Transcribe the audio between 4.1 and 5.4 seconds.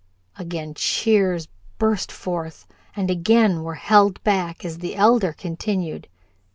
back as the Elder